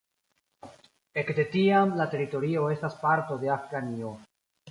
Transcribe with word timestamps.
Ekde 1.23 1.45
tiam 1.57 1.93
la 2.01 2.07
teritorio 2.15 2.65
estas 2.77 2.97
parto 3.05 3.39
de 3.45 3.53
Afganio. 3.59 4.15